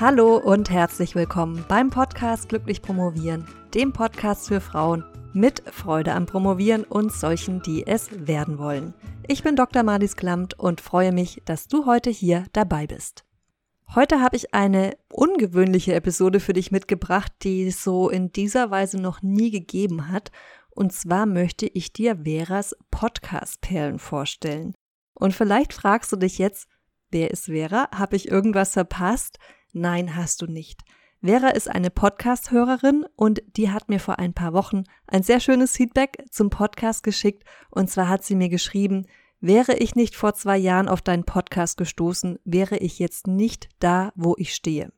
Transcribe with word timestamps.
Hallo 0.00 0.38
und 0.38 0.70
herzlich 0.70 1.14
willkommen 1.14 1.62
beim 1.68 1.90
Podcast 1.90 2.48
Glücklich 2.48 2.80
Promovieren, 2.80 3.46
dem 3.74 3.92
Podcast 3.92 4.48
für 4.48 4.62
Frauen 4.62 5.04
mit 5.34 5.62
Freude 5.70 6.14
am 6.14 6.24
Promovieren 6.24 6.84
und 6.84 7.12
solchen, 7.12 7.60
die 7.60 7.86
es 7.86 8.08
werden 8.26 8.56
wollen. 8.56 8.94
Ich 9.28 9.42
bin 9.42 9.56
Dr. 9.56 9.82
Marlies 9.82 10.16
Klamt 10.16 10.58
und 10.58 10.80
freue 10.80 11.12
mich, 11.12 11.42
dass 11.44 11.68
du 11.68 11.84
heute 11.84 12.08
hier 12.08 12.46
dabei 12.54 12.86
bist. 12.86 13.26
Heute 13.94 14.22
habe 14.22 14.36
ich 14.36 14.54
eine 14.54 14.96
ungewöhnliche 15.12 15.92
Episode 15.92 16.40
für 16.40 16.54
dich 16.54 16.72
mitgebracht, 16.72 17.30
die 17.42 17.66
es 17.66 17.84
so 17.84 18.08
in 18.08 18.32
dieser 18.32 18.70
Weise 18.70 18.98
noch 18.98 19.20
nie 19.20 19.50
gegeben 19.50 20.08
hat. 20.08 20.32
Und 20.70 20.94
zwar 20.94 21.26
möchte 21.26 21.66
ich 21.66 21.92
dir 21.92 22.24
Veras 22.24 22.74
Podcast-Perlen 22.90 23.98
vorstellen. 23.98 24.72
Und 25.12 25.34
vielleicht 25.34 25.74
fragst 25.74 26.10
du 26.10 26.16
dich 26.16 26.38
jetzt, 26.38 26.68
wer 27.10 27.30
ist 27.30 27.44
Vera? 27.44 27.90
Habe 27.94 28.16
ich 28.16 28.30
irgendwas 28.30 28.72
verpasst? 28.72 29.38
Nein, 29.72 30.16
hast 30.16 30.42
du 30.42 30.46
nicht. 30.46 30.80
Vera 31.22 31.48
ist 31.48 31.70
eine 31.70 31.90
Podcast-Hörerin 31.90 33.04
und 33.14 33.42
die 33.56 33.70
hat 33.70 33.88
mir 33.88 34.00
vor 34.00 34.18
ein 34.18 34.32
paar 34.32 34.52
Wochen 34.52 34.84
ein 35.06 35.22
sehr 35.22 35.38
schönes 35.38 35.76
Feedback 35.76 36.24
zum 36.30 36.50
Podcast 36.50 37.02
geschickt. 37.02 37.44
Und 37.70 37.90
zwar 37.90 38.08
hat 38.08 38.24
sie 38.24 38.34
mir 38.34 38.48
geschrieben, 38.48 39.06
wäre 39.40 39.76
ich 39.76 39.94
nicht 39.94 40.16
vor 40.16 40.34
zwei 40.34 40.56
Jahren 40.56 40.88
auf 40.88 41.02
deinen 41.02 41.24
Podcast 41.24 41.76
gestoßen, 41.76 42.38
wäre 42.44 42.78
ich 42.78 42.98
jetzt 42.98 43.26
nicht 43.26 43.68
da, 43.78 44.12
wo 44.16 44.34
ich 44.38 44.54
stehe. 44.54 44.92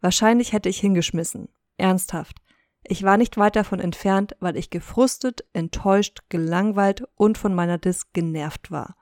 Wahrscheinlich 0.00 0.52
hätte 0.52 0.68
ich 0.68 0.80
hingeschmissen. 0.80 1.48
Ernsthaft. 1.76 2.38
Ich 2.82 3.02
war 3.02 3.16
nicht 3.16 3.36
weit 3.36 3.54
davon 3.54 3.78
entfernt, 3.78 4.34
weil 4.40 4.56
ich 4.56 4.70
gefrustet, 4.70 5.44
enttäuscht, 5.52 6.22
gelangweilt 6.28 7.04
und 7.14 7.38
von 7.38 7.54
meiner 7.54 7.78
Dis 7.78 8.12
genervt 8.12 8.70
war. 8.70 8.96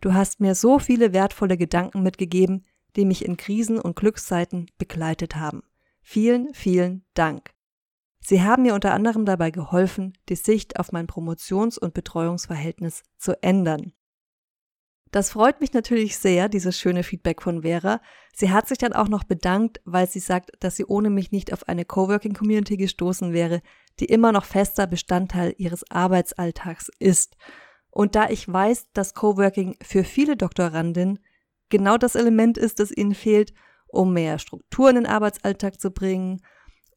Du 0.00 0.14
hast 0.14 0.40
mir 0.40 0.54
so 0.54 0.78
viele 0.78 1.12
wertvolle 1.12 1.56
Gedanken 1.56 2.02
mitgegeben, 2.02 2.64
die 2.96 3.04
mich 3.04 3.24
in 3.24 3.36
Krisen 3.36 3.78
und 3.78 3.96
Glückszeiten 3.96 4.70
begleitet 4.78 5.36
haben. 5.36 5.62
Vielen, 6.02 6.54
vielen 6.54 7.04
Dank. 7.14 7.50
Sie 8.20 8.42
haben 8.42 8.62
mir 8.62 8.74
unter 8.74 8.92
anderem 8.92 9.24
dabei 9.24 9.50
geholfen, 9.50 10.12
die 10.28 10.36
Sicht 10.36 10.78
auf 10.78 10.92
mein 10.92 11.06
Promotions- 11.06 11.78
und 11.78 11.94
Betreuungsverhältnis 11.94 13.02
zu 13.16 13.42
ändern. 13.42 13.92
Das 15.10 15.30
freut 15.30 15.60
mich 15.60 15.72
natürlich 15.72 16.18
sehr, 16.18 16.48
dieses 16.48 16.78
schöne 16.78 17.02
Feedback 17.02 17.40
von 17.40 17.62
Vera. 17.62 18.00
Sie 18.34 18.50
hat 18.50 18.68
sich 18.68 18.76
dann 18.76 18.92
auch 18.92 19.08
noch 19.08 19.24
bedankt, 19.24 19.80
weil 19.84 20.06
sie 20.06 20.18
sagt, 20.18 20.50
dass 20.60 20.76
sie 20.76 20.84
ohne 20.84 21.08
mich 21.08 21.32
nicht 21.32 21.52
auf 21.52 21.66
eine 21.66 21.84
Coworking 21.84 22.34
Community 22.34 22.76
gestoßen 22.76 23.32
wäre, 23.32 23.62
die 24.00 24.04
immer 24.04 24.32
noch 24.32 24.44
fester 24.44 24.86
Bestandteil 24.86 25.54
ihres 25.56 25.90
Arbeitsalltags 25.90 26.90
ist. 26.98 27.36
Und 27.90 28.14
da 28.14 28.28
ich 28.28 28.46
weiß, 28.46 28.92
dass 28.92 29.14
Coworking 29.14 29.76
für 29.82 30.04
viele 30.04 30.36
Doktorandinnen 30.36 31.20
genau 31.68 31.96
das 31.96 32.14
Element 32.14 32.58
ist, 32.58 32.80
das 32.80 32.90
ihnen 32.90 33.14
fehlt, 33.14 33.52
um 33.88 34.12
mehr 34.12 34.38
Struktur 34.38 34.90
in 34.90 34.96
den 34.96 35.06
Arbeitsalltag 35.06 35.80
zu 35.80 35.90
bringen, 35.90 36.40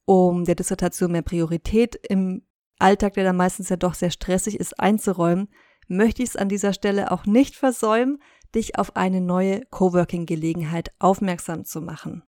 um 0.06 0.46
der 0.46 0.56
Dissertation 0.56 1.12
mehr 1.12 1.22
Priorität 1.22 1.96
im 2.10 2.44
Alltag, 2.80 3.14
der 3.14 3.24
dann 3.24 3.38
meistens 3.38 3.70
ja 3.70 3.78
doch 3.78 3.94
sehr 3.94 4.12
stressig 4.12 4.60
ist, 4.60 4.80
einzuräumen, 4.80 5.50
möchte 5.88 6.24
ich 6.24 6.30
es 6.30 6.36
an 6.36 6.50
dieser 6.50 6.74
Stelle 6.74 7.12
auch 7.12 7.26
nicht 7.26 7.56
versäumen, 7.56 8.20
dich 8.56 8.78
auf 8.78 8.96
eine 8.96 9.22
neue 9.22 9.62
Coworking-Gelegenheit 9.70 10.92
aufmerksam 11.00 11.64
zu 11.64 11.82
machen. 11.82 12.24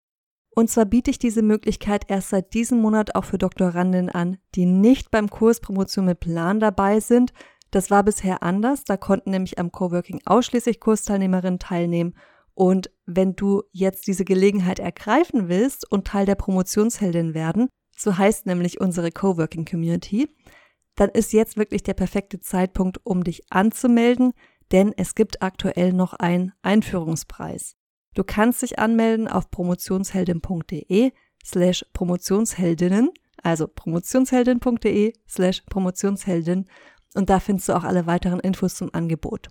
Und 0.54 0.68
zwar 0.68 0.84
biete 0.84 1.10
ich 1.10 1.18
diese 1.18 1.42
Möglichkeit 1.42 2.04
erst 2.08 2.28
seit 2.28 2.52
diesem 2.52 2.78
Monat 2.78 3.14
auch 3.14 3.24
für 3.24 3.38
Doktorandinnen 3.38 4.10
an, 4.10 4.36
die 4.54 4.66
nicht 4.66 5.10
beim 5.10 5.30
Kurs 5.30 5.60
Promotion 5.60 6.04
mit 6.04 6.20
Plan 6.20 6.60
dabei 6.60 7.00
sind. 7.00 7.32
Das 7.70 7.90
war 7.90 8.02
bisher 8.02 8.42
anders, 8.42 8.84
da 8.84 8.98
konnten 8.98 9.30
nämlich 9.30 9.58
am 9.58 9.72
Coworking 9.72 10.20
ausschließlich 10.26 10.78
Kursteilnehmerinnen 10.78 11.58
teilnehmen 11.58 12.14
und 12.54 12.90
wenn 13.06 13.34
du 13.34 13.62
jetzt 13.72 14.06
diese 14.06 14.24
Gelegenheit 14.24 14.78
ergreifen 14.78 15.48
willst 15.48 15.90
und 15.90 16.06
Teil 16.06 16.26
der 16.26 16.34
Promotionsheldin 16.34 17.34
werden, 17.34 17.68
so 17.96 18.16
heißt 18.16 18.46
nämlich 18.46 18.80
unsere 18.80 19.10
Coworking 19.10 19.64
Community, 19.64 20.28
dann 20.94 21.10
ist 21.10 21.32
jetzt 21.32 21.56
wirklich 21.56 21.82
der 21.82 21.94
perfekte 21.94 22.40
Zeitpunkt, 22.40 22.98
um 23.04 23.24
dich 23.24 23.50
anzumelden, 23.50 24.32
denn 24.72 24.92
es 24.96 25.14
gibt 25.14 25.42
aktuell 25.42 25.92
noch 25.92 26.12
einen 26.14 26.52
Einführungspreis. 26.62 27.74
Du 28.14 28.24
kannst 28.24 28.62
dich 28.62 28.78
anmelden 28.78 29.28
auf 29.28 29.50
promotionsheldin.de 29.50 31.12
slash 31.44 31.84
promotionsheldinnen, 31.94 33.10
also 33.42 33.66
promotionsheldin.de 33.68 35.14
slash 35.28 35.62
promotionsheldin 35.62 36.66
und 37.14 37.30
da 37.30 37.40
findest 37.40 37.68
du 37.68 37.74
auch 37.74 37.84
alle 37.84 38.06
weiteren 38.06 38.40
Infos 38.40 38.74
zum 38.74 38.92
Angebot. 38.92 39.48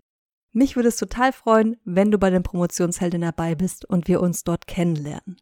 Mich 0.54 0.76
würde 0.76 0.90
es 0.90 0.98
total 0.98 1.32
freuen, 1.32 1.78
wenn 1.86 2.12
du 2.12 2.18
bei 2.18 2.30
den 2.30 2.44
Promotionshelden 2.44 3.22
dabei 3.22 3.56
bist 3.56 3.86
und 3.86 4.08
wir 4.08 4.22
uns 4.22 4.44
dort 4.44 4.68
kennenlernen. 4.68 5.38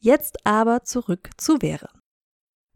Jetzt 0.00 0.46
aber 0.46 0.82
zurück 0.82 1.30
zu 1.36 1.58
Vera. 1.60 1.90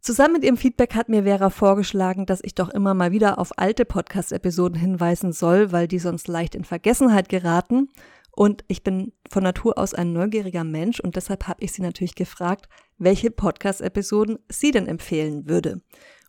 Zusammen 0.01 0.35
mit 0.35 0.45
ihrem 0.45 0.57
Feedback 0.57 0.95
hat 0.95 1.09
mir 1.09 1.25
Vera 1.25 1.51
vorgeschlagen, 1.51 2.27
dass 2.27 2.41
ich 2.43 2.55
doch 2.55 2.69
immer 2.69 2.95
mal 2.95 3.13
wieder 3.13 3.39
auf 3.39 3.59
alte 3.59 3.85
Podcast-Episoden 3.85 4.79
hinweisen 4.79 5.33
soll, 5.33 5.73
weil 5.73 5.89
die 5.89 5.99
sonst 5.99 6.29
leicht 6.29 6.55
in 6.55 6.65
Vergessenheit 6.65 7.29
geraten. 7.29 7.89
Und 8.31 8.65
ich 8.69 8.83
bin 8.83 9.13
von 9.29 9.43
Natur 9.43 9.79
aus 9.79 9.95
ein 9.95 10.13
neugieriger 10.13 10.65
Mensch 10.65 11.01
und 11.01 11.17
deshalb 11.17 11.49
habe 11.49 11.65
ich 11.65 11.73
sie 11.73 11.83
natürlich 11.83 12.15
gefragt, 12.15 12.69
welche 12.99 13.31
Podcast-Episoden 13.31 14.39
sie 14.49 14.71
denn 14.71 14.87
empfehlen 14.87 15.49
würde. 15.49 15.81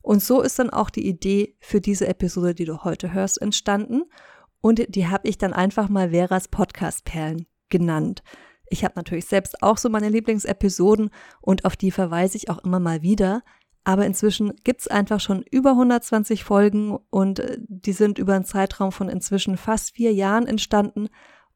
Und 0.02 0.24
so 0.24 0.42
ist 0.42 0.58
dann 0.58 0.70
auch 0.70 0.90
die 0.90 1.08
Idee 1.08 1.56
für 1.60 1.82
diese 1.82 2.08
Episode, 2.08 2.56
die 2.56 2.66
du 2.66 2.84
heute 2.84 3.14
hörst, 3.14 3.42
entstanden. 3.42 4.04
Und 4.62 4.94
die 4.94 5.08
habe 5.08 5.28
ich 5.28 5.38
dann 5.38 5.54
einfach 5.54 5.90
mal 5.90 6.12
Veras 6.12 6.48
Podcast-Perlen 6.48 7.46
genannt. 7.70 8.24
Ich 8.70 8.84
habe 8.84 8.94
natürlich 8.98 9.26
selbst 9.26 9.64
auch 9.64 9.78
so 9.78 9.90
meine 9.90 10.10
Lieblingsepisoden 10.10 11.10
und 11.42 11.66
auf 11.66 11.76
die 11.76 11.92
verweise 11.92 12.38
ich 12.38 12.50
auch 12.50 12.60
immer 12.60 12.80
mal 12.80 13.02
wieder. 13.02 13.42
Aber 13.84 14.06
inzwischen 14.06 14.54
gibt's 14.64 14.88
einfach 14.88 15.20
schon 15.20 15.44
über 15.50 15.72
120 15.72 16.44
Folgen 16.44 16.98
und 17.10 17.40
äh, 17.40 17.58
die 17.60 17.94
sind 17.94 18.20
über 18.20 18.36
einen 18.36 18.46
Zeitraum 18.46 18.92
von 18.92 19.10
inzwischen 19.10 19.58
fast 19.58 19.96
vier 19.96 20.14
Jahren 20.14 20.46
entstanden. 20.46 21.08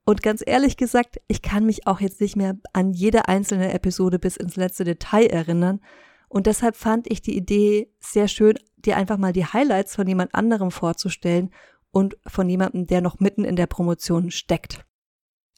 Und 0.05 0.23
ganz 0.23 0.43
ehrlich 0.45 0.77
gesagt, 0.77 1.17
ich 1.27 1.41
kann 1.41 1.65
mich 1.65 1.85
auch 1.85 2.01
jetzt 2.01 2.21
nicht 2.21 2.35
mehr 2.35 2.57
an 2.73 2.91
jede 2.91 3.27
einzelne 3.27 3.73
Episode 3.73 4.19
bis 4.19 4.37
ins 4.37 4.55
letzte 4.55 4.83
Detail 4.83 5.27
erinnern. 5.27 5.79
Und 6.27 6.47
deshalb 6.47 6.75
fand 6.75 7.11
ich 7.11 7.21
die 7.21 7.37
Idee 7.37 7.93
sehr 7.99 8.27
schön, 8.27 8.57
dir 8.77 8.97
einfach 8.97 9.17
mal 9.17 9.33
die 9.33 9.45
Highlights 9.45 9.95
von 9.95 10.07
jemand 10.07 10.33
anderem 10.33 10.71
vorzustellen 10.71 11.51
und 11.93 12.17
von 12.25 12.49
jemandem, 12.49 12.87
der 12.87 13.01
noch 13.01 13.19
mitten 13.19 13.45
in 13.45 13.55
der 13.55 13.67
Promotion 13.67 14.31
steckt. 14.31 14.83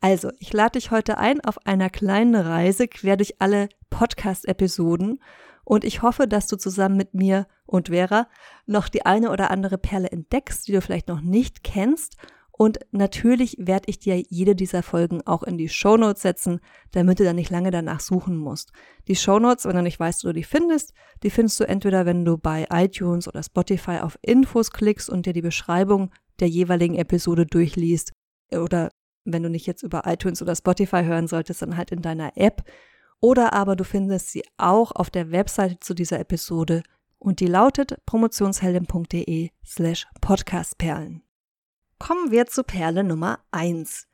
Also, 0.01 0.29
ich 0.37 0.53
lade 0.53 0.77
dich 0.77 0.91
heute 0.91 1.17
ein 1.17 1.41
auf 1.41 1.65
einer 1.65 1.89
kleinen 1.89 2.35
Reise 2.35 2.87
quer 2.87 3.15
durch 3.17 3.41
alle 3.41 3.69
Podcast-Episoden 3.89 5.23
und 5.63 5.83
ich 5.85 6.01
hoffe, 6.01 6.27
dass 6.27 6.47
du 6.47 6.57
zusammen 6.57 6.97
mit 6.97 7.13
mir 7.13 7.47
und 7.65 7.87
Vera 7.87 8.27
noch 8.65 8.89
die 8.89 9.05
eine 9.05 9.31
oder 9.31 9.49
andere 9.49 9.77
Perle 9.77 10.11
entdeckst, 10.11 10.67
die 10.67 10.73
du 10.73 10.81
vielleicht 10.81 11.07
noch 11.07 11.21
nicht 11.21 11.63
kennst 11.63 12.17
und 12.57 12.79
natürlich 12.91 13.57
werde 13.59 13.89
ich 13.89 13.99
dir 13.99 14.15
jede 14.15 14.55
dieser 14.55 14.81
Folgen 14.81 15.21
auch 15.27 15.43
in 15.43 15.57
die 15.57 15.67
Shownotes 15.67 16.21
setzen, 16.21 16.61
damit 16.91 17.19
du 17.19 17.25
dann 17.25 17.35
nicht 17.35 17.49
lange 17.49 17.69
danach 17.69 17.99
suchen 17.99 18.37
musst. 18.37 18.71
Die 19.09 19.17
Shownotes, 19.17 19.65
wenn 19.65 19.75
du 19.75 19.81
nicht 19.81 19.99
weißt, 19.99 20.23
wo 20.23 20.29
du 20.29 20.35
die 20.35 20.45
findest, 20.45 20.93
die 21.21 21.29
findest 21.29 21.59
du 21.59 21.65
entweder, 21.67 22.05
wenn 22.05 22.23
du 22.23 22.37
bei 22.37 22.65
iTunes 22.71 23.27
oder 23.27 23.43
Spotify 23.43 23.99
auf 23.99 24.17
Infos 24.21 24.71
klickst 24.71 25.09
und 25.09 25.25
dir 25.25 25.33
die 25.33 25.41
Beschreibung 25.41 26.11
der 26.39 26.49
jeweiligen 26.49 26.95
Episode 26.95 27.45
durchliest 27.45 28.11
oder 28.51 28.89
wenn 29.25 29.43
du 29.43 29.49
nicht 29.49 29.65
jetzt 29.65 29.83
über 29.83 30.03
iTunes 30.05 30.41
oder 30.41 30.55
Spotify 30.55 31.03
hören 31.03 31.27
solltest, 31.27 31.61
dann 31.61 31.77
halt 31.77 31.91
in 31.91 32.01
deiner 32.01 32.37
App. 32.37 32.63
Oder 33.19 33.53
aber 33.53 33.75
du 33.75 33.83
findest 33.83 34.31
sie 34.31 34.43
auch 34.57 34.91
auf 34.91 35.09
der 35.09 35.31
Webseite 35.31 35.79
zu 35.79 35.93
dieser 35.93 36.19
Episode 36.19 36.83
und 37.17 37.39
die 37.39 37.47
lautet 37.47 37.97
promotionsheldin.de 38.05 39.49
slash 39.65 40.05
podcastperlen. 40.21 41.23
Kommen 41.97 42.29
wir 42.29 42.45
zu 42.45 42.63
Perle 42.63 43.03
Nummer 43.03 43.39
1. 43.51 44.07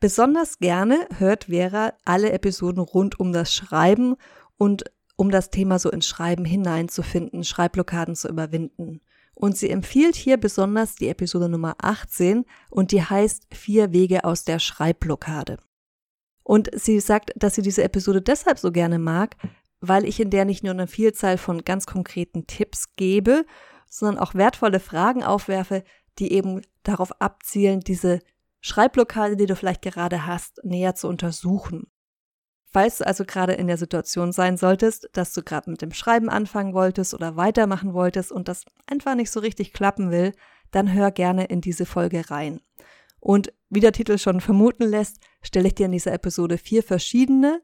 Besonders 0.00 0.58
gerne 0.58 1.06
hört 1.18 1.44
Vera 1.44 1.92
alle 2.04 2.32
Episoden 2.32 2.80
rund 2.80 3.20
um 3.20 3.32
das 3.32 3.52
Schreiben 3.52 4.16
und 4.56 4.84
um 5.16 5.30
das 5.30 5.50
Thema 5.50 5.78
so 5.78 5.90
ins 5.90 6.06
Schreiben 6.06 6.44
hineinzufinden, 6.44 7.44
Schreibblockaden 7.44 8.14
zu 8.14 8.28
überwinden. 8.28 9.00
Und 9.38 9.56
sie 9.56 9.70
empfiehlt 9.70 10.16
hier 10.16 10.36
besonders 10.36 10.96
die 10.96 11.06
Episode 11.06 11.48
Nummer 11.48 11.76
18 11.80 12.44
und 12.70 12.90
die 12.90 13.04
heißt 13.04 13.46
Vier 13.54 13.92
Wege 13.92 14.24
aus 14.24 14.42
der 14.42 14.58
Schreibblockade. 14.58 15.58
Und 16.42 16.70
sie 16.74 16.98
sagt, 16.98 17.30
dass 17.36 17.54
sie 17.54 17.62
diese 17.62 17.84
Episode 17.84 18.20
deshalb 18.20 18.58
so 18.58 18.72
gerne 18.72 18.98
mag, 18.98 19.36
weil 19.80 20.04
ich 20.04 20.18
in 20.18 20.30
der 20.30 20.44
nicht 20.44 20.64
nur 20.64 20.72
eine 20.72 20.88
Vielzahl 20.88 21.38
von 21.38 21.62
ganz 21.62 21.86
konkreten 21.86 22.48
Tipps 22.48 22.96
gebe, 22.96 23.46
sondern 23.88 24.20
auch 24.20 24.34
wertvolle 24.34 24.80
Fragen 24.80 25.22
aufwerfe, 25.22 25.84
die 26.18 26.32
eben 26.32 26.62
darauf 26.82 27.12
abzielen, 27.20 27.78
diese 27.78 28.18
Schreibblockade, 28.60 29.36
die 29.36 29.46
du 29.46 29.54
vielleicht 29.54 29.82
gerade 29.82 30.26
hast, 30.26 30.64
näher 30.64 30.96
zu 30.96 31.06
untersuchen. 31.06 31.86
Falls 32.70 32.98
du 32.98 33.06
also 33.06 33.24
gerade 33.24 33.54
in 33.54 33.66
der 33.66 33.78
Situation 33.78 34.32
sein 34.32 34.56
solltest, 34.56 35.08
dass 35.14 35.32
du 35.32 35.42
gerade 35.42 35.70
mit 35.70 35.80
dem 35.80 35.92
Schreiben 35.92 36.28
anfangen 36.28 36.74
wolltest 36.74 37.14
oder 37.14 37.36
weitermachen 37.36 37.94
wolltest 37.94 38.30
und 38.30 38.48
das 38.48 38.64
einfach 38.86 39.14
nicht 39.14 39.30
so 39.30 39.40
richtig 39.40 39.72
klappen 39.72 40.10
will, 40.10 40.32
dann 40.70 40.92
hör 40.92 41.10
gerne 41.10 41.46
in 41.46 41.62
diese 41.62 41.86
Folge 41.86 42.30
rein. 42.30 42.60
Und 43.20 43.52
wie 43.70 43.80
der 43.80 43.92
Titel 43.92 44.18
schon 44.18 44.40
vermuten 44.40 44.84
lässt, 44.84 45.18
stelle 45.42 45.68
ich 45.68 45.74
dir 45.74 45.86
in 45.86 45.92
dieser 45.92 46.12
Episode 46.12 46.58
vier 46.58 46.82
verschiedene 46.82 47.62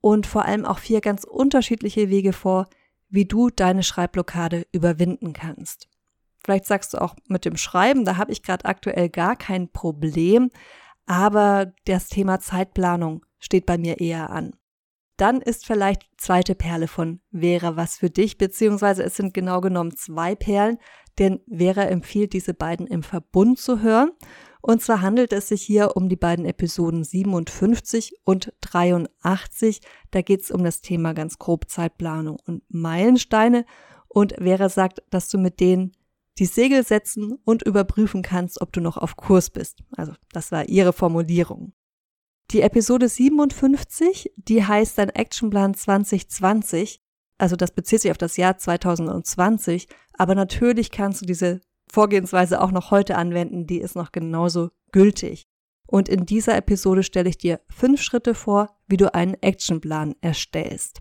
und 0.00 0.26
vor 0.26 0.44
allem 0.44 0.64
auch 0.64 0.78
vier 0.78 1.00
ganz 1.00 1.24
unterschiedliche 1.24 2.08
Wege 2.08 2.32
vor, 2.32 2.68
wie 3.08 3.24
du 3.24 3.50
deine 3.50 3.82
Schreibblockade 3.82 4.66
überwinden 4.72 5.32
kannst. 5.32 5.88
Vielleicht 6.36 6.66
sagst 6.66 6.94
du 6.94 7.00
auch 7.00 7.16
mit 7.28 7.44
dem 7.44 7.56
Schreiben, 7.56 8.04
da 8.04 8.16
habe 8.16 8.32
ich 8.32 8.42
gerade 8.42 8.66
aktuell 8.66 9.08
gar 9.08 9.34
kein 9.36 9.70
Problem, 9.70 10.50
aber 11.06 11.72
das 11.86 12.08
Thema 12.08 12.38
Zeitplanung 12.40 13.24
steht 13.44 13.66
bei 13.66 13.78
mir 13.78 14.00
eher 14.00 14.30
an. 14.30 14.56
Dann 15.16 15.40
ist 15.40 15.64
vielleicht 15.64 16.08
zweite 16.16 16.54
Perle 16.54 16.88
von 16.88 17.20
Vera 17.30 17.76
was 17.76 17.98
für 17.98 18.10
dich, 18.10 18.36
beziehungsweise 18.36 19.04
es 19.04 19.16
sind 19.16 19.32
genau 19.32 19.60
genommen 19.60 19.94
zwei 19.96 20.34
Perlen, 20.34 20.78
denn 21.18 21.40
Vera 21.48 21.82
empfiehlt 21.84 22.32
diese 22.32 22.54
beiden 22.54 22.88
im 22.88 23.04
Verbund 23.04 23.58
zu 23.58 23.80
hören. 23.80 24.10
Und 24.60 24.82
zwar 24.82 25.02
handelt 25.02 25.32
es 25.32 25.48
sich 25.48 25.62
hier 25.62 25.94
um 25.94 26.08
die 26.08 26.16
beiden 26.16 26.46
Episoden 26.46 27.04
57 27.04 28.14
und 28.24 28.52
83. 28.62 29.80
Da 30.10 30.22
geht 30.22 30.40
es 30.40 30.50
um 30.50 30.64
das 30.64 30.80
Thema 30.80 31.12
ganz 31.12 31.38
grob 31.38 31.70
Zeitplanung 31.70 32.38
und 32.46 32.62
Meilensteine. 32.68 33.66
Und 34.08 34.32
Vera 34.38 34.70
sagt, 34.70 35.02
dass 35.10 35.28
du 35.28 35.38
mit 35.38 35.60
denen 35.60 35.92
die 36.38 36.46
Segel 36.46 36.82
setzen 36.82 37.38
und 37.44 37.62
überprüfen 37.62 38.22
kannst, 38.22 38.60
ob 38.60 38.72
du 38.72 38.80
noch 38.80 38.96
auf 38.96 39.16
Kurs 39.16 39.50
bist. 39.50 39.84
Also 39.96 40.14
das 40.32 40.50
war 40.50 40.68
ihre 40.68 40.92
Formulierung. 40.92 41.74
Die 42.54 42.60
Episode 42.60 43.08
57, 43.08 44.32
die 44.36 44.64
heißt 44.64 44.96
dein 44.98 45.08
Actionplan 45.08 45.74
2020. 45.74 47.00
Also 47.36 47.56
das 47.56 47.72
bezieht 47.72 48.02
sich 48.02 48.12
auf 48.12 48.16
das 48.16 48.36
Jahr 48.36 48.56
2020. 48.56 49.88
Aber 50.12 50.36
natürlich 50.36 50.92
kannst 50.92 51.20
du 51.20 51.26
diese 51.26 51.60
Vorgehensweise 51.90 52.60
auch 52.60 52.70
noch 52.70 52.92
heute 52.92 53.16
anwenden. 53.16 53.66
Die 53.66 53.80
ist 53.80 53.96
noch 53.96 54.12
genauso 54.12 54.70
gültig. 54.92 55.48
Und 55.88 56.08
in 56.08 56.26
dieser 56.26 56.56
Episode 56.56 57.02
stelle 57.02 57.28
ich 57.28 57.38
dir 57.38 57.60
fünf 57.68 58.00
Schritte 58.00 58.36
vor, 58.36 58.78
wie 58.86 58.98
du 58.98 59.12
einen 59.12 59.34
Actionplan 59.34 60.14
erstellst. 60.20 61.00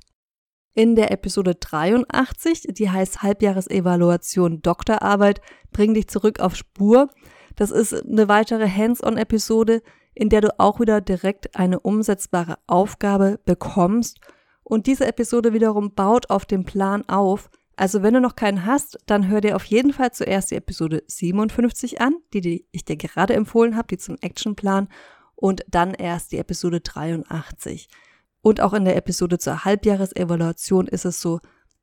In 0.73 0.95
der 0.95 1.11
Episode 1.11 1.53
83, 1.53 2.63
die 2.71 2.89
heißt 2.89 3.21
Halbjahresevaluation 3.21 4.63
Doktorarbeit, 4.63 5.39
bring 5.71 5.94
dich 5.94 6.07
zurück 6.07 6.39
auf 6.39 6.56
Spur. 6.56 7.09
Das 7.56 7.69
ist 7.69 7.94
eine 7.94 8.27
weitere 8.27 8.67
Hands-on-Episode, 8.67 9.83
in 10.15 10.30
der 10.30 10.42
du 10.42 10.60
auch 10.60 10.80
wieder 10.80 11.01
direkt 11.01 11.56
eine 11.56 11.80
umsetzbare 11.80 12.57
Aufgabe 12.68 13.39
bekommst. 13.45 14.19
Und 14.63 14.88
diese 14.88 15.06
Episode 15.06 15.54
wiederum 15.54 15.94
baut 15.94 16.30
auf 16.30 16.45
dem 16.45 16.65
Plan 16.65 17.07
auf. 17.07 17.50
Also 17.75 18.04
wenn 18.04 18.13
du 18.13 18.21
noch 18.21 18.36
keinen 18.36 18.65
hast, 18.65 18.98
dann 19.07 19.27
hör 19.27 19.42
dir 19.42 19.56
auf 19.56 19.65
jeden 19.65 19.94
Fall 19.94 20.12
zuerst 20.12 20.51
die 20.51 20.56
Episode 20.56 21.04
57 21.07 22.01
an, 22.01 22.15
die, 22.33 22.42
die 22.42 22.68
ich 22.71 22.86
dir 22.86 22.98
gerade 22.98 23.33
empfohlen 23.33 23.75
habe, 23.75 23.88
die 23.88 23.98
zum 23.98 24.18
Actionplan, 24.21 24.88
und 25.36 25.65
dann 25.68 25.94
erst 25.94 26.31
die 26.31 26.38
Episode 26.38 26.80
83. 26.80 27.89
Und 28.42 28.62
auch 28.62 28.74
in 28.74 28.86
der 28.86 28.95
Episode 28.95 29.39
zur 29.39 29.66
Halbjahresevaluation 29.66 30.88
ist 30.88 31.06
es 31.06 31.19
so, 31.19 31.39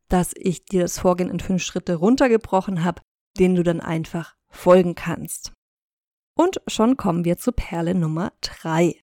dass 0.08 0.32
ich 0.34 0.64
dir 0.64 0.82
das 0.82 0.98
Vorgehen 0.98 1.30
in 1.30 1.40
fünf 1.40 1.62
Schritte 1.62 1.96
runtergebrochen 1.96 2.84
habe, 2.84 3.02
denen 3.38 3.56
du 3.56 3.62
dann 3.62 3.80
einfach 3.80 4.34
folgen 4.48 4.94
kannst. 4.94 5.52
Und 6.40 6.62
schon 6.68 6.96
kommen 6.96 7.26
wir 7.26 7.36
zu 7.36 7.52
Perle 7.52 7.94
Nummer 7.94 8.32
drei. 8.40 8.96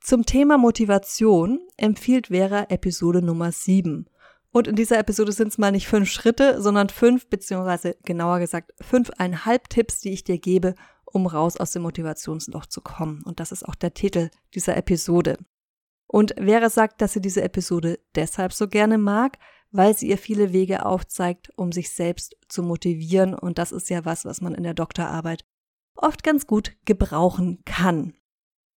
Zum 0.00 0.24
Thema 0.24 0.56
Motivation 0.56 1.58
empfiehlt 1.76 2.28
Vera 2.28 2.66
Episode 2.68 3.22
Nummer 3.22 3.50
sieben. 3.50 4.08
Und 4.52 4.68
in 4.68 4.76
dieser 4.76 5.00
Episode 5.00 5.32
sind 5.32 5.48
es 5.48 5.58
mal 5.58 5.72
nicht 5.72 5.88
fünf 5.88 6.08
Schritte, 6.08 6.62
sondern 6.62 6.90
fünf, 6.90 7.28
beziehungsweise 7.28 7.96
genauer 8.04 8.38
gesagt 8.38 8.72
fünfeinhalb 8.80 9.68
Tipps, 9.68 9.98
die 9.98 10.10
ich 10.10 10.22
dir 10.22 10.38
gebe, 10.38 10.76
um 11.06 11.26
raus 11.26 11.56
aus 11.56 11.72
dem 11.72 11.82
Motivationsloch 11.82 12.66
zu 12.66 12.82
kommen. 12.82 13.24
Und 13.24 13.40
das 13.40 13.50
ist 13.50 13.68
auch 13.68 13.74
der 13.74 13.94
Titel 13.94 14.30
dieser 14.54 14.76
Episode. 14.76 15.38
Und 16.06 16.36
Vera 16.38 16.70
sagt, 16.70 17.02
dass 17.02 17.14
sie 17.14 17.20
diese 17.20 17.42
Episode 17.42 17.98
deshalb 18.14 18.52
so 18.52 18.68
gerne 18.68 18.96
mag, 18.96 19.38
weil 19.72 19.96
sie 19.96 20.08
ihr 20.08 20.18
viele 20.18 20.52
Wege 20.52 20.86
aufzeigt, 20.86 21.50
um 21.56 21.72
sich 21.72 21.90
selbst 21.90 22.36
zu 22.46 22.62
motivieren. 22.62 23.34
Und 23.34 23.58
das 23.58 23.72
ist 23.72 23.90
ja 23.90 24.04
was, 24.04 24.24
was 24.24 24.40
man 24.40 24.54
in 24.54 24.62
der 24.62 24.74
Doktorarbeit 24.74 25.44
oft 25.98 26.22
ganz 26.22 26.46
gut 26.46 26.76
gebrauchen 26.84 27.62
kann. 27.64 28.14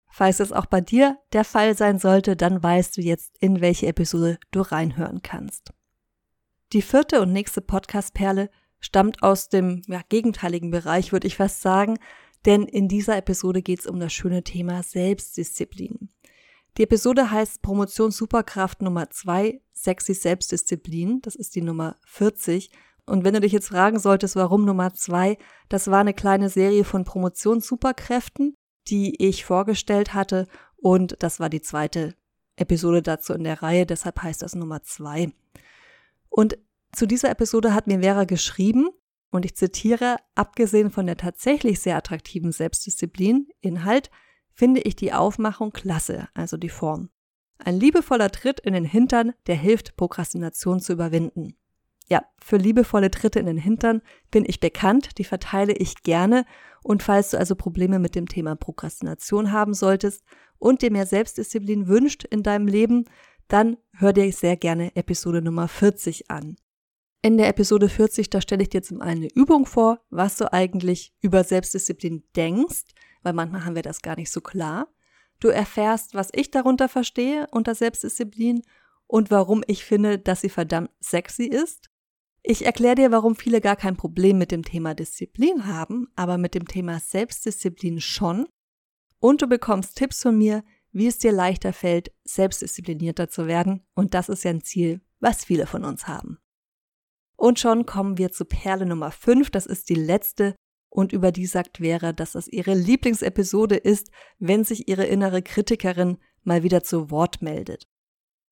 Falls 0.10 0.38
das 0.38 0.52
auch 0.52 0.66
bei 0.66 0.82
dir 0.82 1.18
der 1.32 1.46
Fall 1.46 1.76
sein 1.76 1.98
sollte, 1.98 2.36
dann 2.36 2.62
weißt 2.62 2.98
du 2.98 3.02
jetzt, 3.02 3.38
in 3.40 3.62
welche 3.62 3.88
Episode 3.88 4.38
du 4.52 4.62
reinhören 4.62 5.22
kannst. 5.22 5.74
Die 6.74 6.82
vierte 6.82 7.22
und 7.22 7.32
nächste 7.32 7.62
Podcast-Perle 7.62 8.50
stammt 8.80 9.24
aus 9.24 9.50
dem 9.50 9.82
ja, 9.88 10.02
gegenteiligen 10.10 10.72
Bereich, 10.72 11.12
würde 11.12 11.28
ich 11.28 11.38
fast 11.38 11.62
sagen, 11.62 11.98
denn 12.46 12.64
in 12.64 12.88
dieser 12.88 13.18
Episode 13.18 13.62
geht 13.62 13.80
es 13.80 13.88
um 13.88 14.00
das 14.00 14.12
schöne 14.12 14.44
Thema 14.44 14.84
Selbstdisziplin. 14.84 16.10
Die 16.78 16.84
Episode 16.84 17.30
heißt 17.30 17.62
Promotion 17.62 18.12
Superkraft 18.12 18.82
Nummer 18.82 19.10
2, 19.10 19.62
Sexy 19.74 20.14
Selbstdisziplin. 20.14 21.22
Das 21.22 21.36
ist 21.36 21.56
die 21.56 21.62
Nummer 21.62 21.98
40. 22.06 22.72
Und 23.12 23.26
wenn 23.26 23.34
du 23.34 23.42
dich 23.42 23.52
jetzt 23.52 23.68
fragen 23.68 24.00
solltest, 24.00 24.38
warum 24.38 24.64
Nummer 24.64 24.94
2, 24.94 25.38
das 25.68 25.92
war 25.92 26.00
eine 26.00 26.14
kleine 26.14 26.48
Serie 26.48 26.86
von 26.86 27.04
Promotions-Superkräften, 27.04 28.56
die 28.88 29.22
ich 29.22 29.44
vorgestellt 29.44 30.14
hatte. 30.14 30.48
Und 30.78 31.22
das 31.22 31.42
war 31.42 31.50
die 31.50 31.60
zweite 31.60 32.16
Episode 32.56 33.02
dazu 33.02 33.34
in 33.34 33.44
der 33.44 33.62
Reihe. 33.62 33.86
Deshalb 33.86 34.24
heißt 34.24 34.42
das 34.42 34.56
Nummer 34.56 34.84
2. 34.84 35.34
Und 36.30 36.58
zu 36.94 37.06
dieser 37.06 37.30
Episode 37.30 37.74
hat 37.74 37.86
mir 37.86 38.00
Vera 38.00 38.24
geschrieben, 38.24 38.88
und 39.30 39.44
ich 39.44 39.58
zitiere, 39.58 40.16
abgesehen 40.36 40.90
von 40.90 41.06
der 41.06 41.18
tatsächlich 41.18 41.82
sehr 41.82 41.98
attraktiven 41.98 42.54
Selbstdisziplin, 42.54 43.50
Inhalt, 43.60 44.10
finde 44.54 44.80
ich 44.80 44.96
die 44.96 45.12
Aufmachung 45.12 45.72
klasse, 45.72 46.30
also 46.34 46.56
die 46.56 46.70
Form. 46.70 47.10
Ein 47.58 47.78
liebevoller 47.78 48.32
Tritt 48.32 48.62
in 48.62 48.72
den 48.72 48.86
Hintern, 48.86 49.34
der 49.48 49.56
hilft, 49.56 49.98
Prokrastination 49.98 50.80
zu 50.80 50.94
überwinden. 50.94 51.58
Ja, 52.12 52.26
für 52.44 52.58
liebevolle 52.58 53.10
Tritte 53.10 53.40
in 53.40 53.46
den 53.46 53.56
Hintern 53.56 54.02
bin 54.32 54.44
ich 54.46 54.60
bekannt, 54.60 55.18
die 55.18 55.24
verteile 55.24 55.72
ich 55.72 56.04
gerne 56.04 56.44
und 56.84 57.04
falls 57.04 57.30
du 57.30 57.38
also 57.38 57.56
Probleme 57.56 58.00
mit 58.00 58.16
dem 58.16 58.28
Thema 58.28 58.58
Prokrastination 58.58 59.54
haben 59.54 59.74
solltest 59.74 60.26
und 60.60 60.82
dir 60.82 60.92
mehr 60.92 61.06
Selbstdisziplin 61.06 61.88
wünscht 61.88 62.26
in 62.26 62.44
deinem 62.44 62.68
Leben, 62.68 63.06
dann 63.48 63.78
hör 63.94 64.12
dir 64.12 64.30
sehr 64.34 64.58
gerne 64.58 64.94
Episode 64.98 65.42
Nummer 65.42 65.70
40 65.70 66.30
an. 66.30 66.58
In 67.22 67.38
der 67.38 67.48
Episode 67.48 67.88
40, 67.88 68.30
da 68.30 68.42
stelle 68.42 68.64
ich 68.64 68.70
dir 68.70 68.84
zum 68.84 69.02
einen 69.02 69.22
eine 69.22 69.34
Übung 69.34 69.66
vor, 69.66 70.02
was 70.10 70.36
du 70.36 70.52
eigentlich 70.52 71.14
über 71.22 71.46
Selbstdisziplin 71.46 72.26
denkst, 72.36 72.92
weil 73.24 73.32
manchmal 73.32 73.64
haben 73.64 73.76
wir 73.76 73.84
das 73.84 74.02
gar 74.02 74.18
nicht 74.18 74.32
so 74.32 74.42
klar. 74.42 74.90
Du 75.40 75.48
erfährst, 75.48 76.14
was 76.14 76.28
ich 76.34 76.52
darunter 76.52 76.90
verstehe 76.90 77.48
unter 77.52 77.74
Selbstdisziplin 77.74 78.64
und 79.08 79.32
warum 79.32 79.64
ich 79.66 79.86
finde, 79.86 80.20
dass 80.20 80.42
sie 80.42 80.50
verdammt 80.50 80.90
sexy 81.00 81.46
ist. 81.46 81.91
Ich 82.44 82.66
erkläre 82.66 82.96
dir, 82.96 83.12
warum 83.12 83.36
viele 83.36 83.62
gar 83.62 83.76
kein 83.76 83.96
Problem 83.96 84.38
mit 84.38 84.52
dem 84.52 84.64
Thema 84.64 84.96
Disziplin 84.96 85.68
haben, 85.68 86.08
aber 86.16 86.38
mit 86.38 86.56
dem 86.56 86.68
Thema 86.68 87.00
Selbstdisziplin 87.00 88.02
schon. 88.02 88.48
Und 89.20 89.42
du 89.42 89.48
bekommst 89.48 89.96
Tipps 89.98 90.24
von 90.24 90.38
mir, 90.38 90.64
wie 90.92 91.08
es 91.08 91.20
dir 91.20 91.32
leichter 91.32 91.72
fällt, 91.72 92.12
selbstdisziplinierter 92.24 93.30
zu 93.30 93.46
werden. 93.46 93.84
Und 93.94 94.14
das 94.16 94.28
ist 94.28 94.44
ja 94.44 94.50
ein 94.50 94.64
Ziel, 94.64 95.02
was 95.20 95.46
viele 95.46 95.68
von 95.68 95.86
uns 95.86 96.08
haben. 96.08 96.40
Und 97.36 97.60
schon 97.60 97.86
kommen 97.86 98.18
wir 98.18 98.32
zu 98.32 98.46
Perle 98.46 98.86
Nummer 98.86 99.12
5. 99.12 99.52
Das 99.52 99.66
ist 99.66 99.90
die 99.90 99.96
letzte 99.96 100.56
und 100.90 101.14
über 101.14 101.32
die 101.32 101.46
sagt 101.46 101.78
Vera, 101.78 102.12
dass 102.12 102.34
das 102.34 102.48
ihre 102.48 102.74
Lieblingsepisode 102.74 103.78
ist, 103.78 104.12
wenn 104.40 104.64
sich 104.64 104.90
ihre 104.90 105.06
innere 105.06 105.42
Kritikerin 105.42 106.18
mal 106.44 106.64
wieder 106.64 106.84
zu 106.84 107.10
Wort 107.10 107.42
meldet. 107.42 107.88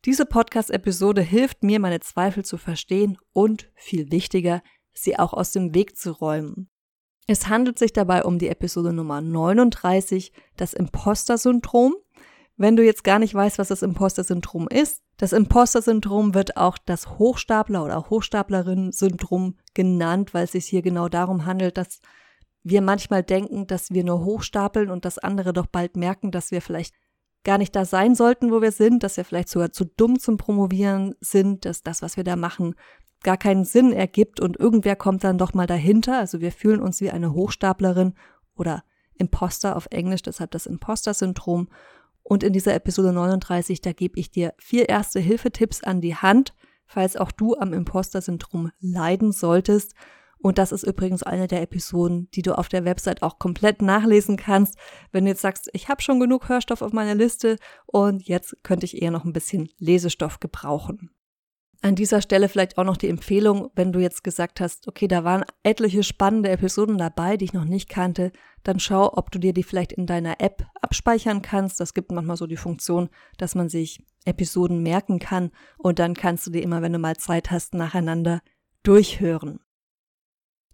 Diese 0.06 0.26
Podcast-Episode 0.26 1.22
hilft 1.22 1.62
mir, 1.62 1.80
meine 1.80 2.00
Zweifel 2.00 2.46
zu 2.46 2.58
verstehen 2.58 3.18
und, 3.34 3.70
viel 3.76 4.12
wichtiger, 4.12 4.62
sie 4.94 5.20
auch 5.20 5.34
aus 5.34 5.52
dem 5.52 5.76
Weg 5.76 5.98
zu 5.98 6.12
räumen. 6.12 6.70
Es 7.28 7.50
handelt 7.50 7.78
sich 7.78 7.92
dabei 7.92 8.24
um 8.24 8.40
die 8.40 8.48
Episode 8.48 8.94
Nummer 8.94 9.20
39, 9.20 10.32
das 10.56 10.74
Imposter-Syndrom. 10.74 11.96
Wenn 12.56 12.78
du 12.78 12.84
jetzt 12.84 13.04
gar 13.04 13.20
nicht 13.20 13.36
weißt, 13.36 13.60
was 13.60 13.68
das 13.68 13.82
Imposter-Syndrom 13.82 14.70
ist, 14.70 15.04
das 15.18 15.34
Imposter-Syndrom 15.34 16.34
wird 16.34 16.56
auch 16.56 16.78
das 16.78 17.08
Hochstapler- 17.20 17.84
oder 17.84 18.10
Hochstaplerinnen-Syndrom 18.10 19.58
genannt, 19.74 20.34
weil 20.34 20.46
es 20.46 20.54
sich 20.54 20.66
hier 20.66 20.82
genau 20.82 21.10
darum 21.10 21.46
handelt, 21.46 21.78
dass 21.78 22.00
wir 22.64 22.82
manchmal 22.82 23.22
denken, 23.22 23.68
dass 23.68 23.92
wir 23.92 24.06
nur 24.06 24.24
hochstapeln 24.24 24.90
und 24.90 25.04
dass 25.04 25.18
andere 25.18 25.52
doch 25.52 25.68
bald 25.68 25.98
merken, 25.98 26.32
dass 26.32 26.52
wir 26.52 26.62
vielleicht 26.62 26.96
gar 27.44 27.58
nicht 27.58 27.76
da 27.76 27.86
sein 27.86 28.16
sollten, 28.16 28.52
wo 28.52 28.62
wir 28.62 28.72
sind, 28.72 29.04
dass 29.04 29.18
wir 29.18 29.26
vielleicht 29.26 29.50
sogar 29.50 29.72
zu 29.72 29.86
dumm 29.86 30.20
zum 30.20 30.38
Promovieren 30.38 31.16
sind, 31.22 31.66
dass 31.66 31.82
das, 31.82 32.02
was 32.02 32.18
wir 32.18 32.24
da 32.24 32.36
machen, 32.36 32.76
gar 33.24 33.38
keinen 33.38 33.66
Sinn 33.66 33.92
ergibt 33.92 34.40
und 34.40 34.58
irgendwer 34.58 34.96
kommt 34.96 35.24
dann 35.24 35.38
doch 35.38 35.54
mal 35.54 35.68
dahinter. 35.68 36.18
Also 36.18 36.42
wir 36.42 36.52
fühlen 36.52 36.82
uns 36.82 37.02
wie 37.02 37.12
eine 37.12 37.34
Hochstaplerin 37.34 38.14
oder 38.56 38.84
Imposter 39.18 39.76
auf 39.76 39.88
Englisch, 39.92 40.22
deshalb 40.22 40.52
das 40.52 40.66
Imposter-Syndrom. 40.66 41.70
Und 42.24 42.44
in 42.44 42.54
dieser 42.54 42.74
Episode 42.76 43.12
39, 43.12 43.82
da 43.82 43.92
gebe 43.92 44.20
ich 44.20 44.32
dir 44.32 44.54
vier 44.58 44.88
erste 44.88 45.20
Hilfetipps 45.20 45.84
an 45.84 46.00
die 46.00 46.16
Hand, 46.16 46.54
falls 46.86 47.18
auch 47.18 47.32
du 47.32 47.56
am 47.56 47.74
Imposter-Syndrom 47.74 48.72
leiden 48.80 49.32
solltest 49.32 49.94
Und 50.42 50.58
das 50.58 50.72
ist 50.72 50.84
übrigens 50.84 51.24
eine 51.24 51.48
der 51.48 51.62
Episoden, 51.62 52.30
die 52.34 52.42
du 52.42 52.58
auf 52.58 52.70
der 52.70 52.86
Website 52.86 53.24
auch 53.24 53.40
komplett 53.40 53.82
nachlesen 53.82 54.38
kannst. 54.38 54.78
Wenn 55.12 55.26
du 55.26 55.32
jetzt 55.32 55.42
sagst, 55.42 55.70
ich 55.74 55.90
habe 55.90 56.02
schon 56.02 56.20
genug 56.20 56.48
Hörstoff 56.48 56.82
auf 56.82 56.94
meiner 56.94 57.16
Liste 57.16 57.58
und 57.86 58.26
jetzt 58.28 58.56
könnte 58.64 58.86
ich 58.86 59.02
eher 59.02 59.12
noch 59.12 59.26
ein 59.26 59.34
bisschen 59.34 59.70
Lesestoff 59.80 60.40
gebrauchen. 60.40 61.12
An 61.82 61.96
dieser 61.96 62.22
Stelle 62.22 62.50
vielleicht 62.50 62.78
auch 62.78 62.84
noch 62.84 62.98
die 62.98 63.08
Empfehlung, 63.08 63.70
wenn 63.74 63.94
du 63.94 64.00
jetzt 64.00 64.24
gesagt 64.24 64.60
hast, 64.60 64.90
okay, 64.90 65.08
da 65.08 65.24
waren 65.24 65.46
etliche 65.64 66.04
spannende 66.04 66.50
Episoden 66.50 66.98
dabei, 66.98 67.38
die 67.38 67.46
ich 67.46 67.54
noch 67.54 67.64
nicht 67.64 67.88
kannte, 67.88 68.34
dann 68.64 68.82
schau, 68.82 69.14
ob 69.18 69.32
du 69.32 69.40
dir 69.40 69.54
die 69.54 69.64
vielleicht 69.64 69.94
in 69.94 70.06
deiner 70.06 70.42
App 70.42 70.66
abspeichern 70.82 71.42
kannst. 71.42 71.80
Das 71.80 71.94
gibt 71.94 72.12
manchmal 72.12 72.36
so 72.36 72.48
die 72.48 72.58
Funktion, 72.58 73.10
dass 73.38 73.56
man 73.56 73.70
sich 73.70 74.06
Episoden 74.26 74.84
merken 74.84 75.20
kann 75.20 75.52
und 75.78 76.00
dann 76.00 76.16
kannst 76.16 76.46
du 76.48 76.52
die 76.52 76.62
immer, 76.62 76.82
wenn 76.82 76.92
du 76.92 77.00
mal 77.00 77.16
Zeit 77.16 77.50
hast, 77.50 77.74
nacheinander 77.74 78.42
durchhören. 78.84 79.62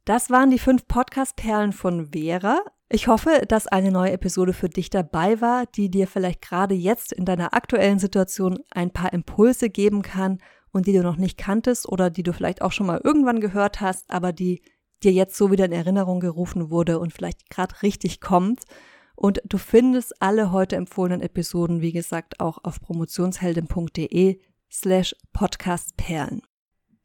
Das 0.06 0.30
waren 0.30 0.52
die 0.52 0.60
fünf 0.60 0.88
Podcast-Perlen 0.88 1.74
von 1.74 2.12
Vera. 2.12 2.60
Ich 2.90 3.08
hoffe, 3.08 3.42
dass 3.48 3.66
eine 3.66 3.92
neue 3.92 4.12
Episode 4.12 4.54
für 4.54 4.70
dich 4.70 4.92
dabei 4.92 5.42
war, 5.42 5.66
die 5.66 5.90
dir 5.90 6.06
vielleicht 6.06 6.44
gerade 6.44 6.76
jetzt 6.76 7.12
in 7.12 7.26
deiner 7.26 7.56
aktuellen 7.56 7.98
Situation 7.98 8.60
ein 8.70 8.92
paar 8.92 9.14
Impulse 9.14 9.72
geben 9.72 10.04
kann 10.04 10.38
und 10.72 10.86
die 10.86 10.94
du 10.94 11.02
noch 11.02 11.18
nicht 11.18 11.40
kanntest 11.40 11.90
oder 11.90 12.12
die 12.12 12.22
du 12.22 12.34
vielleicht 12.34 12.62
auch 12.62 12.72
schon 12.72 12.86
mal 12.86 13.02
irgendwann 13.04 13.40
gehört 13.40 13.82
hast, 13.82 14.12
aber 14.12 14.32
die 14.32 14.62
dir 15.02 15.12
jetzt 15.12 15.38
so 15.38 15.50
wieder 15.50 15.66
in 15.66 15.72
Erinnerung 15.72 16.20
gerufen 16.20 16.70
wurde 16.70 17.00
und 17.00 17.12
vielleicht 17.12 17.50
gerade 17.50 17.82
richtig 17.82 18.22
kommt. 18.22 18.62
Und 19.16 19.42
du 19.44 19.58
findest 19.58 20.22
alle 20.22 20.52
heute 20.52 20.76
empfohlenen 20.76 21.22
Episoden, 21.22 21.82
wie 21.82 21.94
gesagt, 21.94 22.40
auch 22.40 22.60
auf 22.64 22.80
promotionsheldin.de 22.80 24.40
slash 24.70 25.16
podcastperlen. 25.34 26.44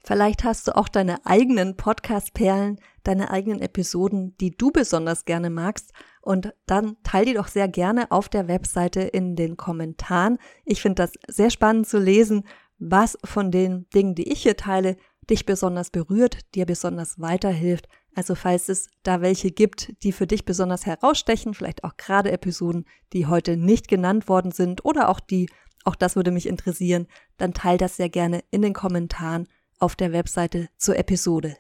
Vielleicht 0.02 0.44
hast 0.44 0.66
du 0.66 0.76
auch 0.76 0.88
deine 0.88 1.24
eigenen 1.26 1.76
Podcast-Perlen, 1.76 2.80
deine 3.04 3.30
eigenen 3.30 3.60
Episoden, 3.60 4.36
die 4.38 4.50
du 4.50 4.70
besonders 4.70 5.24
gerne 5.24 5.50
magst. 5.50 5.92
Und 6.22 6.54
dann 6.66 6.96
teil 7.02 7.26
die 7.26 7.34
doch 7.34 7.48
sehr 7.48 7.68
gerne 7.68 8.10
auf 8.10 8.28
der 8.28 8.48
Webseite 8.48 9.00
in 9.02 9.36
den 9.36 9.56
Kommentaren. 9.56 10.38
Ich 10.64 10.80
finde 10.80 11.02
das 11.02 11.12
sehr 11.28 11.50
spannend 11.50 11.86
zu 11.86 11.98
lesen, 11.98 12.44
was 12.78 13.18
von 13.24 13.50
den 13.50 13.88
Dingen, 13.90 14.14
die 14.14 14.32
ich 14.32 14.42
hier 14.42 14.56
teile, 14.56 14.96
dich 15.28 15.44
besonders 15.44 15.90
berührt, 15.90 16.38
dir 16.54 16.64
besonders 16.66 17.20
weiterhilft. 17.20 17.86
Also 18.14 18.34
falls 18.34 18.68
es 18.68 18.88
da 19.02 19.20
welche 19.20 19.50
gibt, 19.50 20.02
die 20.02 20.12
für 20.12 20.26
dich 20.26 20.44
besonders 20.44 20.86
herausstechen, 20.86 21.54
vielleicht 21.54 21.84
auch 21.84 21.96
gerade 21.96 22.32
Episoden, 22.32 22.86
die 23.12 23.26
heute 23.26 23.56
nicht 23.56 23.86
genannt 23.86 24.28
worden 24.28 24.50
sind 24.50 24.84
oder 24.84 25.10
auch 25.10 25.20
die, 25.20 25.48
auch 25.84 25.94
das 25.94 26.16
würde 26.16 26.30
mich 26.30 26.46
interessieren, 26.46 27.06
dann 27.36 27.54
teil 27.54 27.78
das 27.78 27.96
sehr 27.96 28.08
gerne 28.08 28.42
in 28.50 28.62
den 28.62 28.72
Kommentaren 28.72 29.46
auf 29.80 29.96
der 29.96 30.12
Webseite 30.12 30.68
zur 30.76 30.96
Episode. 30.98 31.56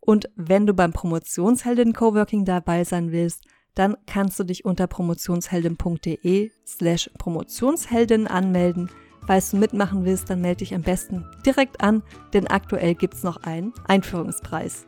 Und 0.00 0.30
wenn 0.36 0.66
du 0.66 0.74
beim 0.74 0.92
Promotionsheldin 0.92 1.92
Coworking 1.92 2.44
dabei 2.44 2.84
sein 2.84 3.12
willst, 3.12 3.44
dann 3.74 3.96
kannst 4.06 4.38
du 4.38 4.44
dich 4.44 4.64
unter 4.64 4.86
promotionsheldin.de 4.86 6.50
slash 6.66 7.10
Promotionsheldin 7.18 8.26
anmelden 8.26 8.90
Falls 9.26 9.50
du 9.50 9.56
mitmachen 9.56 10.04
willst, 10.04 10.30
dann 10.30 10.40
melde 10.40 10.58
dich 10.58 10.74
am 10.74 10.82
besten 10.82 11.24
direkt 11.46 11.80
an, 11.80 12.02
denn 12.32 12.48
aktuell 12.48 12.94
gibt 12.94 13.14
es 13.14 13.22
noch 13.22 13.42
einen 13.44 13.72
Einführungspreis. 13.86 14.86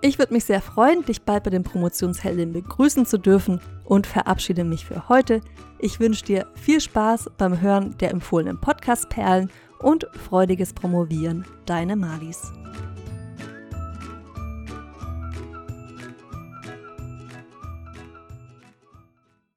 Ich 0.00 0.18
würde 0.18 0.32
mich 0.32 0.46
sehr 0.46 0.60
freuen, 0.60 1.04
dich 1.04 1.22
bald 1.22 1.44
bei 1.44 1.50
den 1.50 1.62
Promotionsheldinnen 1.62 2.52
begrüßen 2.52 3.06
zu 3.06 3.18
dürfen 3.18 3.60
und 3.84 4.06
verabschiede 4.06 4.64
mich 4.64 4.84
für 4.84 5.08
heute. 5.08 5.42
Ich 5.78 6.00
wünsche 6.00 6.24
dir 6.24 6.46
viel 6.54 6.80
Spaß 6.80 7.30
beim 7.38 7.60
Hören 7.60 7.96
der 7.98 8.10
empfohlenen 8.10 8.60
Podcast-Perlen 8.60 9.50
und 9.82 10.06
freudiges 10.12 10.72
Promovieren. 10.72 11.44
Deine 11.66 11.96
Malis. 11.96 12.52